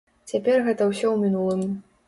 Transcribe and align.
Цяпер 0.31 0.63
гэта 0.69 0.87
ўсё 0.93 1.05
ў 1.11 1.15
мінулым. 1.27 1.61